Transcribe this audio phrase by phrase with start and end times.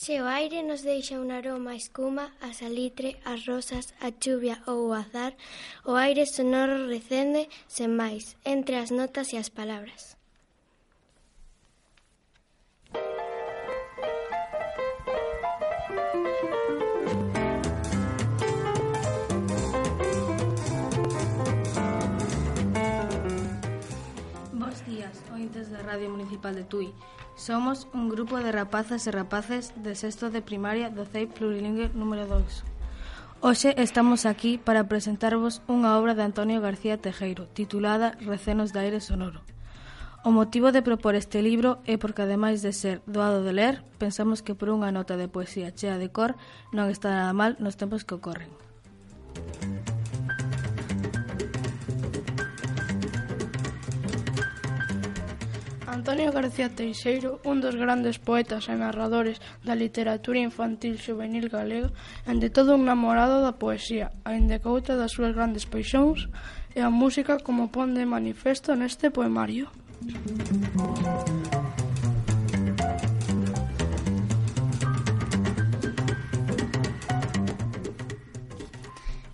[0.00, 4.62] Se o aire nos deixa un aroma a escuma, a salitre, as rosas, a chuvia
[4.70, 5.34] ou o azar,
[5.90, 10.14] o aire sonoro recende sen máis, entre as notas e as palabras.
[24.54, 26.94] Bos días, ointes da Radio Municipal de Tui.
[27.48, 32.28] Somos un grupo de rapazas e rapaces de sexto de primaria do CEI Plurilingüe número
[32.28, 32.44] 2.
[33.40, 39.00] Hoxe estamos aquí para presentarvos unha obra de Antonio García Tejeiro, titulada Recenos de aire
[39.00, 39.40] sonoro.
[40.20, 44.44] O motivo de propor este libro é porque, ademais de ser doado de ler, pensamos
[44.44, 46.36] que por unha nota de poesía chea de cor
[46.76, 48.52] non está nada mal nos tempos que ocorren.
[55.98, 61.90] Antonio García Teixeiro, un dos grandes poetas e narradores da literatura infantil juvenil galega,
[62.22, 66.30] ante todo un namorado da poesía, ainda que outra das súas grandes paixóns
[66.70, 69.74] e a música como pon de manifesto neste poemario.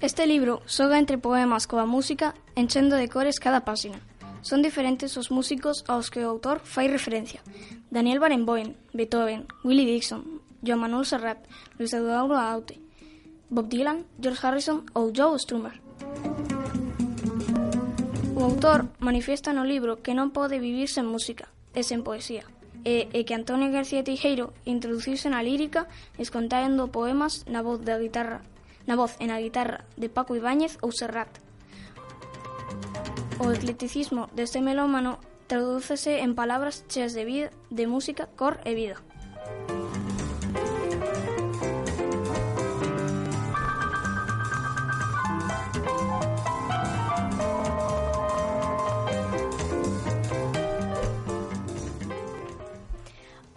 [0.00, 4.00] Este libro xoga entre poemas coa música, enchendo de cores cada páxina.
[4.44, 7.40] Son diferentes os músicos aos que o autor fai referencia.
[7.88, 11.40] Daniel Barenboim, Beethoven, Willie Dixon, Joan Manuel Serrat,
[11.80, 12.76] Luis Eduardo Aute,
[13.48, 15.80] Bob Dylan, George Harrison ou Joe Strummer.
[18.36, 22.44] O autor manifiesta no libro que non pode vivir sen música e sen poesía,
[22.84, 25.88] e, e que Antonio García Teixeiro introduciuse na lírica
[26.20, 28.44] escontando poemas na voz da guitarra
[28.84, 31.43] na voz e na guitarra de Paco Ibáñez ou Serrat.
[33.38, 38.96] O eclecticismo deste melómano tradúcese en palabras cheas de vida, de música, cor e vida.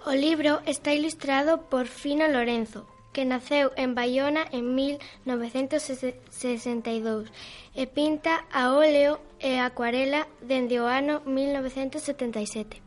[0.06, 2.88] O libro está ilustrado por Fino Lorenzo,
[3.18, 7.34] que naceu en Baiona en 1962
[7.74, 12.87] e pinta a óleo e acuarela dende o ano 1977.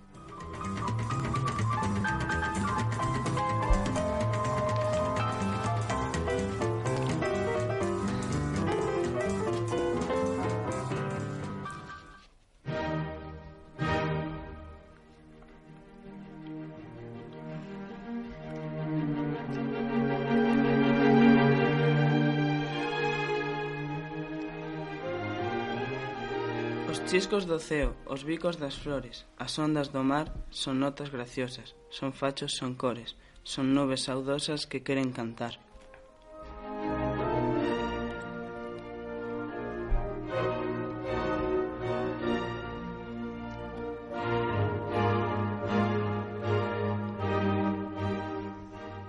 [26.91, 31.79] Os chiscos do ceo, os bicos das flores, as ondas do mar son notas graciosas,
[31.87, 33.15] son fachos, son cores,
[33.47, 35.55] son nubes saudosas que queren cantar.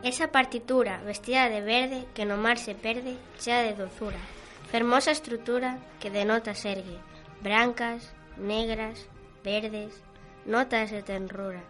[0.06, 4.22] Esa partitura vestida de verde que no mar se perde, chea de dozura,
[4.70, 7.02] fermosa estrutura que de notas ergue,
[7.42, 9.08] brancas, negras,
[9.44, 10.02] verdes,
[10.46, 11.62] notas de tenrura.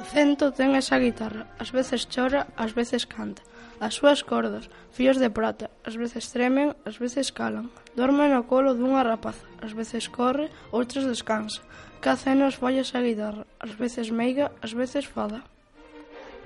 [0.00, 3.42] Acento ten esa guitarra, ás veces chora, ás veces canta.
[3.84, 7.68] As súas cordas, fíos de prata, ás veces tremen, ás veces calan.
[7.98, 11.60] Dorme no colo dunha rapaza, ás veces corre, outras descansa.
[12.00, 15.44] Que acenos falla esa guitarra, ás veces meiga, ás veces fada.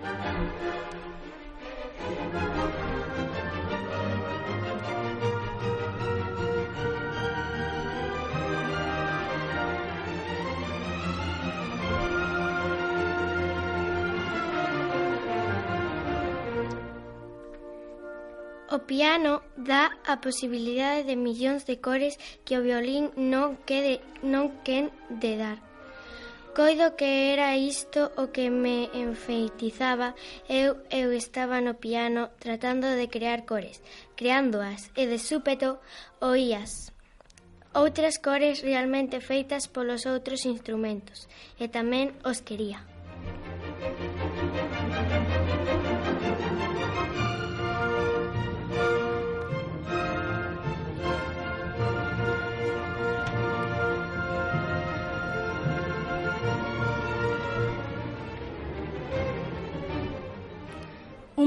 [0.02, 0.33] Música
[18.72, 24.64] O piano dá a posibilidade de millóns de cores que o violín non quede non
[24.64, 25.60] quen de dar.
[26.56, 30.14] Coido que era isto o que me enfeitizaba.
[30.48, 33.82] Eu eu estaba no piano tratando de crear cores,
[34.16, 35.82] creándoas e de súpeto
[36.22, 36.94] oías
[37.74, 41.26] outras cores realmente feitas polos outros instrumentos
[41.58, 42.93] e tamén os quería.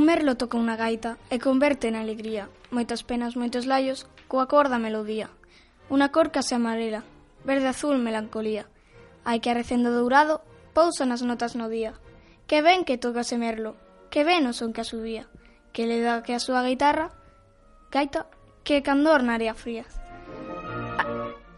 [0.07, 4.79] merlo toca unha gaita e converte en alegría moitas penas, moitos laios, coa cor da
[4.79, 5.31] melodía.
[5.87, 7.03] Unha cor case amarela,
[7.47, 8.67] verde azul melancolía,
[9.23, 10.43] hai que arrecendo dourado,
[10.75, 11.95] pousa nas notas no día.
[12.47, 13.75] Que ben que tocase merlo,
[14.11, 15.27] que ben o son que a subía,
[15.71, 17.11] que le dá que a súa guitarra,
[17.91, 18.27] gaita,
[18.63, 19.87] que candor na área fría.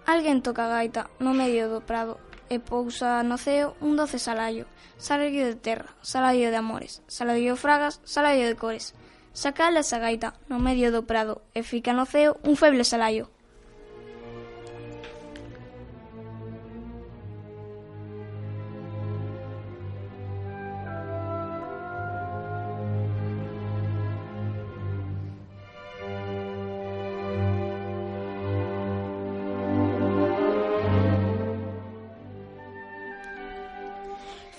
[0.06, 4.66] Alguén toca gaita no medio do prado, e pousa no ceo un doce salaio,
[4.98, 8.94] salaio de terra, salaio de amores, salaio de fragas, salaio de cores.
[9.34, 13.30] Sacala esa gaita no medio do prado e fica no ceo un feble salaio.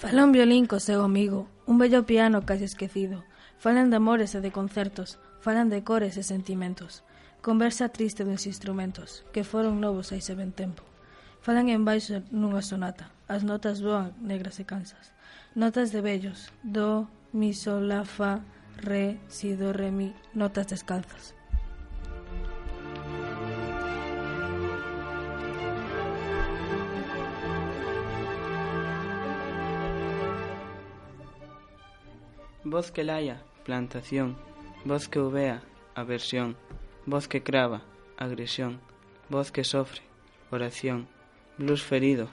[0.00, 3.20] Fala un violín co seu amigo, un bello piano case esquecido.
[3.60, 7.04] Falan de amores e de concertos, falan de cores e sentimentos.
[7.44, 10.88] Conversa triste dos instrumentos, que foron novos hai se ben tempo.
[11.44, 15.12] Falan en baixo nunha sonata, as notas voan negras e cansas.
[15.52, 17.04] Notas de bellos, do,
[17.36, 18.40] mi, sol, la, fa,
[18.80, 21.36] re, si, do, re, mi, notas descalzas.
[32.70, 34.36] Voz que laia, plantación.
[34.84, 35.60] Voz que ovea,
[35.96, 36.56] aversión.
[37.04, 37.82] Voz que crava,
[38.16, 38.80] agresión.
[39.28, 40.02] Voz que sofre,
[40.52, 41.08] oración.
[41.58, 42.28] Blues ferido,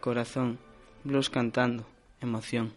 [0.00, 0.58] corazón.
[1.04, 1.84] Blues cantando,
[2.22, 2.72] emoción.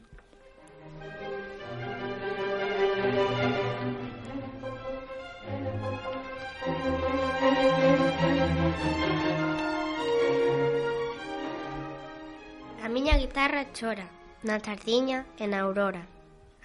[12.84, 14.08] A miña guitarra chora,
[14.44, 16.04] na tardiña e na aurora.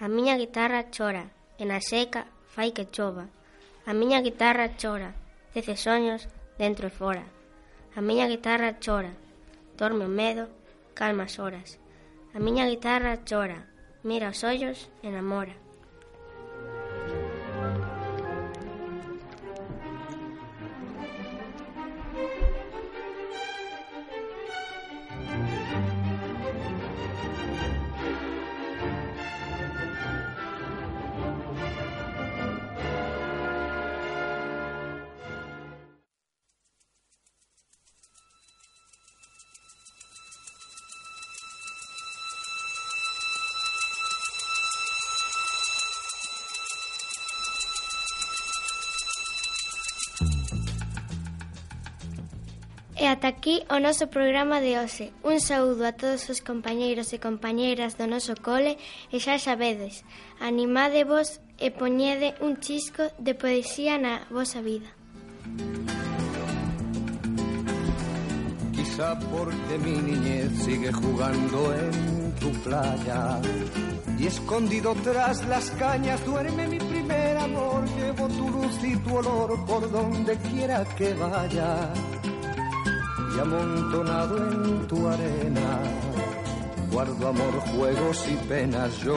[0.01, 1.29] A miña guitarra chora,
[1.61, 3.29] e na seca fai que chova.
[3.85, 5.13] A miña guitarra chora,
[5.53, 6.25] tece soños
[6.57, 7.25] dentro e fora.
[7.93, 9.13] A miña guitarra chora,
[9.77, 10.49] dorme o medo,
[10.97, 11.77] calma as horas.
[12.33, 13.69] A miña guitarra chora,
[14.01, 15.60] mira os ollos, enamora.
[53.11, 55.11] Ata aquí o noso programa de hoxe.
[55.23, 58.79] Un saúdo a todos os compañeiros e compañeiras do noso cole
[59.11, 60.07] e xa sabedes,
[60.39, 64.87] animádevos e poñede un chisco de poesía na vosa vida.
[68.71, 71.91] Quizá porque mi niñez sigue jugando en
[72.39, 73.43] tu playa
[74.17, 77.83] y escondido tras las cañas duerme mi primer amor.
[77.99, 81.91] Llevo tu luz y tu olor por donde quiera que vaya
[83.35, 85.79] y amontonado en tu arena.
[86.91, 89.15] Guardo amor, juegos y penas yo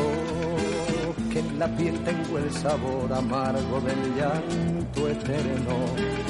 [1.32, 6.24] que en la piel tengo el sabor amargo del llanto eterno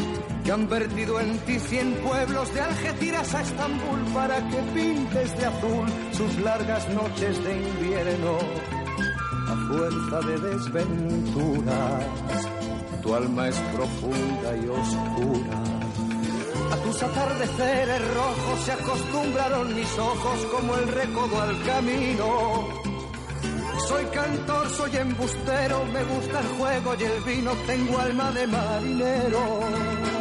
[0.45, 5.47] que han vertido en ti cien pueblos de Algeciras a Estambul para que pintes de
[5.47, 8.39] azul sus largas noches de invierno.
[9.49, 12.05] A fuerza de desventuras
[13.03, 15.74] tu alma es profunda y oscura
[16.75, 22.69] a tus atardeceres rojos se acostumbraron mis ojos como el recodo al camino.
[23.89, 30.14] Soy cantor, soy embustero, me gusta el juego y el vino, tengo alma de marinero.